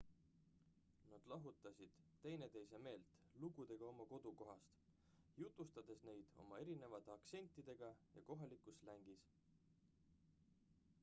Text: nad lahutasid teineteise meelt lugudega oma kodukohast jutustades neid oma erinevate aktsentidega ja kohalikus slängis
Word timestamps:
nad 1.09 1.27
lahutasid 1.31 1.91
teineteise 2.23 2.77
meelt 2.85 3.11
lugudega 3.43 3.89
oma 3.91 4.07
kodukohast 4.13 4.81
jutustades 5.43 5.99
neid 6.11 6.33
oma 6.45 6.59
erinevate 6.65 7.15
aktsentidega 7.19 7.93
ja 8.17 8.27
kohalikus 8.33 8.77
slängis 8.81 9.31